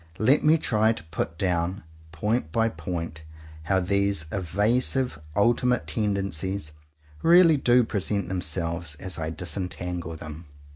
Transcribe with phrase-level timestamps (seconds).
[0.17, 3.21] Let me try to put down, point by point,
[3.65, 6.71] how these evasive ultimate tendencies
[7.21, 10.47] really do present them selves as I disentangle them.